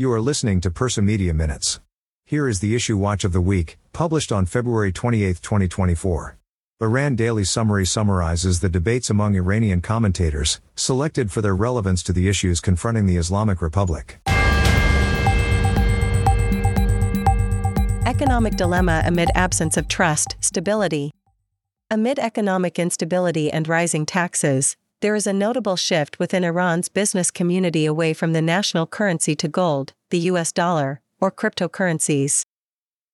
[0.00, 1.78] You are listening to PersuMedia Minutes.
[2.24, 6.38] Here is the issue watch of the week, published on February 28, 2024.
[6.80, 12.30] Iran Daily Summary summarizes the debates among Iranian commentators, selected for their relevance to the
[12.30, 14.22] issues confronting the Islamic Republic.
[18.06, 21.10] Economic dilemma amid absence of trust, stability.
[21.90, 27.86] Amid economic instability and rising taxes, there is a notable shift within Iran's business community
[27.86, 32.44] away from the national currency to gold, the US dollar, or cryptocurrencies.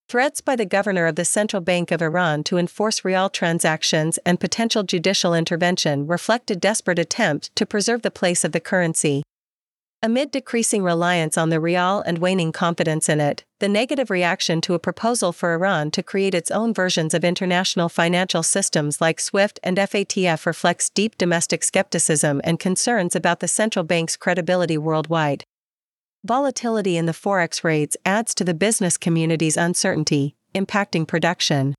[0.09, 4.39] Threats by the governor of the Central Bank of Iran to enforce rial transactions and
[4.39, 9.23] potential judicial intervention reflect a desperate attempt to preserve the place of the currency.
[10.03, 14.75] Amid decreasing reliance on the rial and waning confidence in it, the negative reaction to
[14.75, 19.59] a proposal for Iran to create its own versions of international financial systems like SWIFT
[19.63, 25.45] and FATF reflects deep domestic skepticism and concerns about the central bank's credibility worldwide.
[26.25, 31.75] Volatility in the forex rates adds to the business community's uncertainty, impacting production.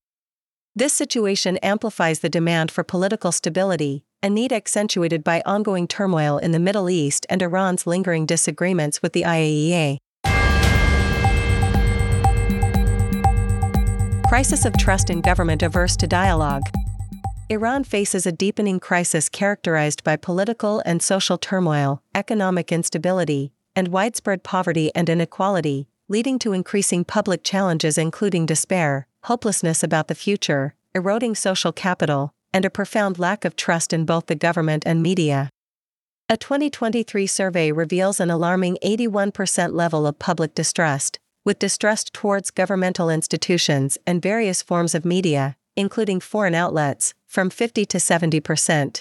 [0.77, 6.51] This situation amplifies the demand for political stability, a need accentuated by ongoing turmoil in
[6.51, 9.97] the Middle East and Iran's lingering disagreements with the IAEA.
[14.27, 16.61] Crisis of trust in government averse to dialogue.
[17.49, 24.43] Iran faces a deepening crisis characterized by political and social turmoil, economic instability, and widespread
[24.43, 31.35] poverty and inequality, leading to increasing public challenges including despair, hopelessness about the future, eroding
[31.35, 35.49] social capital, and a profound lack of trust in both the government and media.
[36.29, 43.09] A 2023 survey reveals an alarming 81% level of public distrust, with distrust towards governmental
[43.09, 48.99] institutions and various forms of media, including foreign outlets, from 50 to 70%.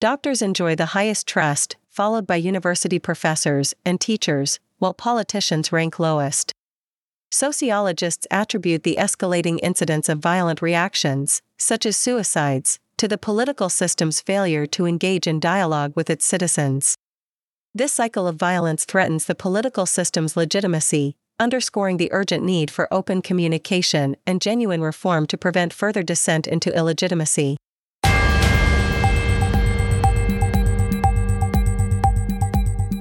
[0.00, 6.52] Doctors enjoy the highest trust, followed by university professors and teachers, while politicians rank lowest.
[7.30, 14.22] Sociologists attribute the escalating incidence of violent reactions, such as suicides, to the political system's
[14.22, 16.96] failure to engage in dialogue with its citizens.
[17.74, 23.20] This cycle of violence threatens the political system's legitimacy, underscoring the urgent need for open
[23.20, 27.58] communication and genuine reform to prevent further descent into illegitimacy.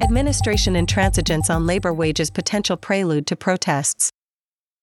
[0.03, 4.11] Administration intransigence on labor wages potential prelude to protests.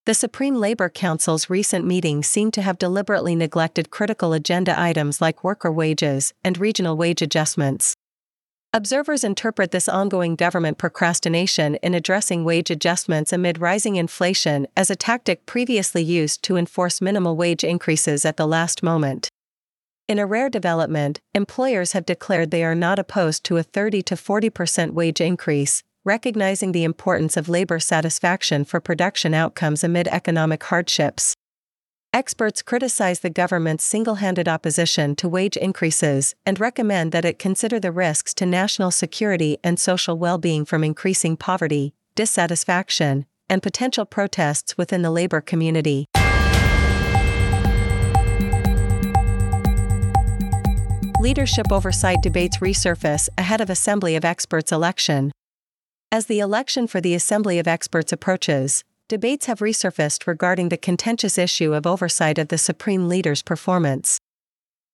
[0.06, 5.42] The Supreme Labor Council's recent meetings seem to have deliberately neglected critical agenda items like
[5.42, 7.97] worker wages and regional wage adjustments.
[8.75, 14.97] Observers interpret this ongoing government procrastination in addressing wage adjustments amid rising inflation as a
[14.97, 19.31] tactic previously used to enforce minimal wage increases at the last moment.
[20.06, 24.16] In a rare development, employers have declared they are not opposed to a 30 to
[24.16, 31.34] 40% wage increase, recognizing the importance of labor satisfaction for production outcomes amid economic hardships.
[32.12, 37.81] Experts criticize the government's single handed opposition to wage increases and recommend that it consider
[37.81, 44.04] the risks to national security and social well being from increasing poverty, dissatisfaction, and potential
[44.04, 46.06] protests within the labor community.
[51.19, 55.32] Leadership oversight debates resurface ahead of Assembly of Experts election.
[56.15, 61.37] As the election for the Assembly of Experts approaches, debates have resurfaced regarding the contentious
[61.37, 64.21] issue of oversight of the Supreme Leader's performance.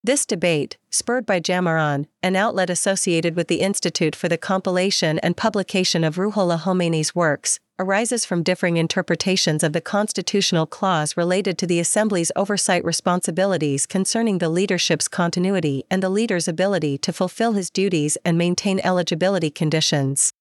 [0.03, 5.37] This debate, spurred by Jamaran, an outlet associated with the Institute for the Compilation and
[5.37, 11.67] Publication of Ruhollah Khomeini's works, arises from differing interpretations of the constitutional clause related to
[11.67, 17.69] the Assembly's oversight responsibilities concerning the leadership's continuity and the leader's ability to fulfill his
[17.69, 20.33] duties and maintain eligibility conditions.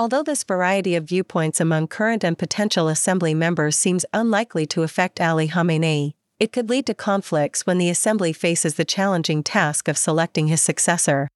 [0.00, 5.20] Although this variety of viewpoints among current and potential assembly members seems unlikely to affect
[5.20, 9.98] Ali Khamenei, it could lead to conflicts when the assembly faces the challenging task of
[9.98, 11.26] selecting his successor.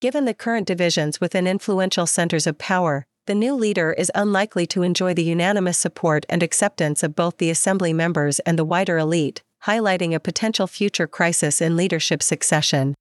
[0.00, 4.82] Given the current divisions within influential centers of power, the new leader is unlikely to
[4.82, 9.42] enjoy the unanimous support and acceptance of both the assembly members and the wider elite,
[9.66, 12.94] highlighting a potential future crisis in leadership succession.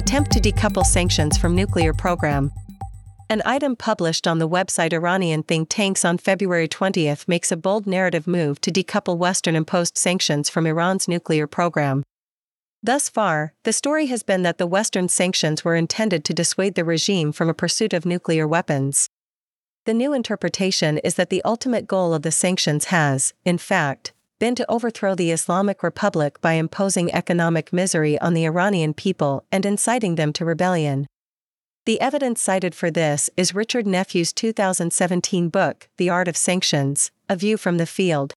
[0.00, 2.50] Attempt to decouple sanctions from nuclear program.
[3.28, 7.86] An item published on the website Iranian think tanks on February 20 makes a bold
[7.86, 12.02] narrative move to decouple Western imposed sanctions from Iran's nuclear program.
[12.82, 16.84] Thus far, the story has been that the Western sanctions were intended to dissuade the
[16.84, 19.10] regime from a pursuit of nuclear weapons.
[19.84, 24.54] The new interpretation is that the ultimate goal of the sanctions has, in fact, been
[24.54, 30.14] to overthrow the Islamic Republic by imposing economic misery on the Iranian people and inciting
[30.14, 31.06] them to rebellion.
[31.84, 37.36] The evidence cited for this is Richard Nephew's 2017 book, The Art of Sanctions A
[37.36, 38.32] View from the Field.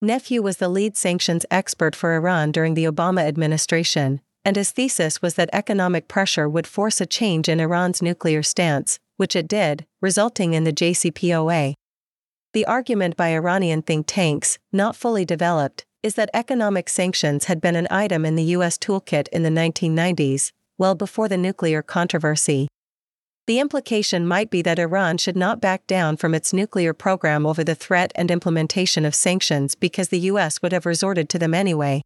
[0.00, 5.20] Nephew was the lead sanctions expert for Iran during the Obama administration, and his thesis
[5.20, 9.84] was that economic pressure would force a change in Iran's nuclear stance, which it did,
[10.00, 11.74] resulting in the JCPOA.
[12.54, 17.76] The argument by Iranian think tanks, not fully developed, is that economic sanctions had been
[17.76, 18.78] an item in the U.S.
[18.78, 22.66] toolkit in the 1990s, well before the nuclear controversy.
[23.46, 27.62] The implication might be that Iran should not back down from its nuclear program over
[27.62, 30.62] the threat and implementation of sanctions because the U.S.
[30.62, 32.00] would have resorted to them anyway.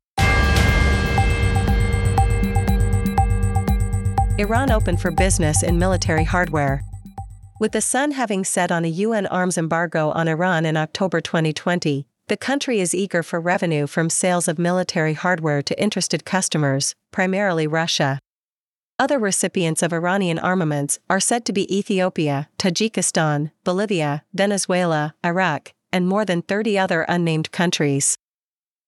[4.38, 6.82] Iran opened for business in military hardware.
[7.62, 12.08] With the sun having set on a UN arms embargo on Iran in October 2020,
[12.26, 17.68] the country is eager for revenue from sales of military hardware to interested customers, primarily
[17.68, 18.18] Russia.
[18.98, 26.08] Other recipients of Iranian armaments are said to be Ethiopia, Tajikistan, Bolivia, Venezuela, Iraq, and
[26.08, 28.18] more than 30 other unnamed countries.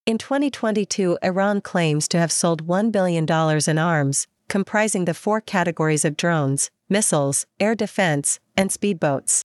[0.04, 3.24] In 2022, Iran claims to have sold $1 billion
[3.68, 9.42] in arms, comprising the four categories of drones, missiles, air defense, and speedboats.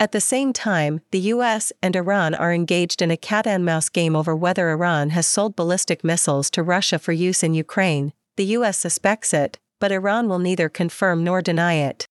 [0.00, 3.88] At the same time, the US and Iran are engaged in a cat and mouse
[3.88, 8.12] game over whether Iran has sold ballistic missiles to Russia for use in Ukraine.
[8.36, 12.06] The US suspects it, but Iran will neither confirm nor deny it.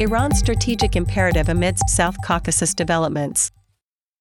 [0.00, 3.50] Iran's strategic imperative amidst South Caucasus developments.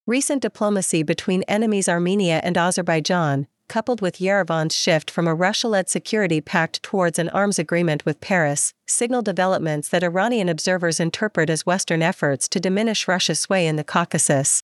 [0.08, 5.90] Recent diplomacy between enemies Armenia and Azerbaijan, coupled with Yerevan's shift from a Russia led
[5.90, 11.66] security pact towards an arms agreement with Paris, signal developments that Iranian observers interpret as
[11.66, 14.64] Western efforts to diminish Russia's sway in the Caucasus.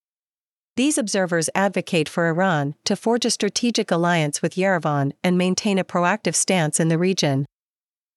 [0.75, 5.83] These observers advocate for Iran to forge a strategic alliance with Yerevan and maintain a
[5.83, 7.45] proactive stance in the region.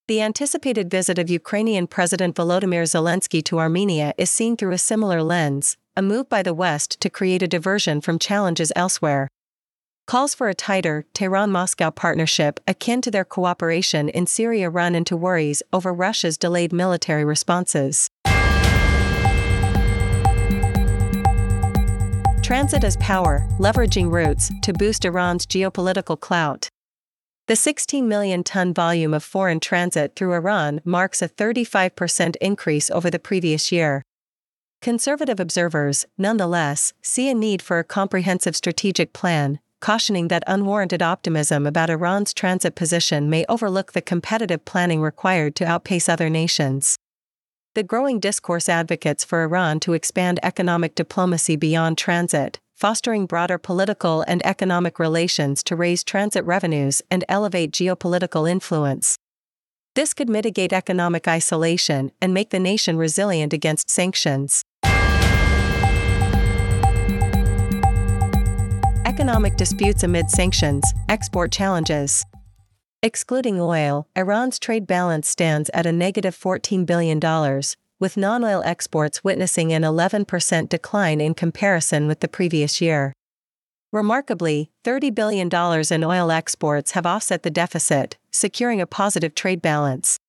[0.09, 5.23] The anticipated visit of Ukrainian President Volodymyr Zelensky to Armenia is seen through a similar
[5.23, 9.29] lens, a move by the West to create a diversion from challenges elsewhere.
[10.07, 15.17] Calls for a tighter Tehran Moscow partnership akin to their cooperation in Syria run into
[15.17, 18.09] worries over Russia's delayed military responses.
[22.41, 26.69] Transit as power, leveraging routes to boost Iran's geopolitical clout.
[27.49, 33.11] The 16 million ton volume of foreign transit through Iran marks a 35% increase over
[33.11, 34.05] the previous year.
[34.81, 41.67] Conservative observers, nonetheless, see a need for a comprehensive strategic plan, cautioning that unwarranted optimism
[41.67, 46.97] about Iran's transit position may overlook the competitive planning required to outpace other nations.
[47.75, 54.23] The growing discourse advocates for Iran to expand economic diplomacy beyond transit, fostering broader political
[54.23, 59.17] and economic relations to raise transit revenues and elevate geopolitical influence.
[59.95, 64.63] This could mitigate economic isolation and make the nation resilient against sanctions.
[69.27, 72.25] Economic disputes amid sanctions, export challenges.
[73.03, 77.19] Excluding oil, Iran's trade balance stands at a negative $14 billion,
[77.99, 83.13] with non oil exports witnessing an 11% decline in comparison with the previous year.
[83.93, 85.49] Remarkably, $30 billion
[85.91, 90.21] in oil exports have offset the deficit, securing a positive trade balance.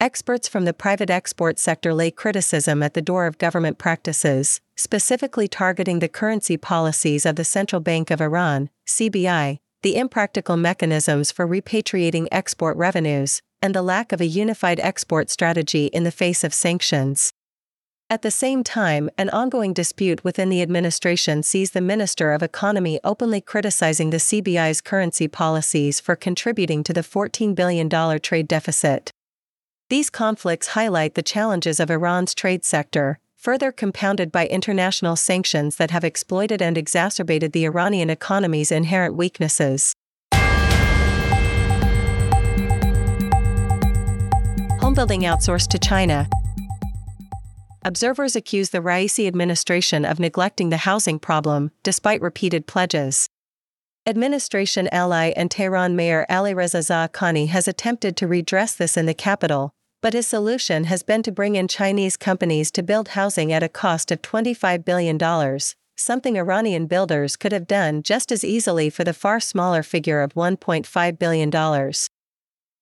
[0.00, 5.46] Experts from the private export sector lay criticism at the door of government practices, specifically
[5.46, 11.46] targeting the currency policies of the Central Bank of Iran, CBI, the impractical mechanisms for
[11.46, 16.54] repatriating export revenues, and the lack of a unified export strategy in the face of
[16.54, 17.34] sanctions.
[18.08, 23.00] At the same time, an ongoing dispute within the administration sees the Minister of Economy
[23.04, 27.90] openly criticizing the CBI's currency policies for contributing to the $14 billion
[28.20, 29.12] trade deficit.
[29.90, 35.90] These conflicts highlight the challenges of Iran's trade sector, further compounded by international sanctions that
[35.90, 39.96] have exploited and exacerbated the Iranian economy's inherent weaknesses.
[44.78, 46.28] Homebuilding outsourced to China.
[47.84, 53.28] Observers accuse the Raisi administration of neglecting the housing problem, despite repeated pledges.
[54.06, 59.74] Administration ally and Tehran Mayor Alireza Zaakani has attempted to redress this in the capital,
[60.02, 63.68] but his solution has been to bring in Chinese companies to build housing at a
[63.68, 65.18] cost of $25 billion,
[65.96, 70.34] something Iranian builders could have done just as easily for the far smaller figure of
[70.34, 71.92] $1.5 billion.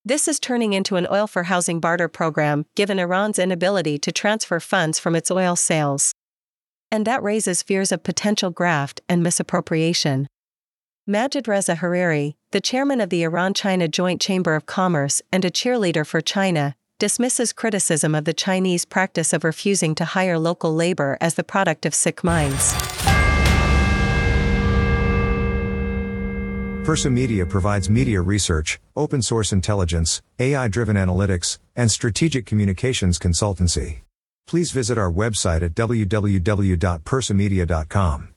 [0.04, 4.60] This is turning into an oil for housing barter program, given Iran's inability to transfer
[4.60, 6.14] funds from its oil sales.
[6.90, 10.28] And that raises fears of potential graft and misappropriation.
[11.06, 15.50] Majid Reza Hariri, the chairman of the Iran China Joint Chamber of Commerce and a
[15.50, 21.16] cheerleader for China, dismisses criticism of the Chinese practice of refusing to hire local labor
[21.20, 22.74] as the product of sick minds.
[26.88, 33.98] PersuMedia provides media research, open source intelligence, AI driven analytics, and strategic communications consultancy.
[34.46, 38.34] Please visit our website at www.persumedia.com.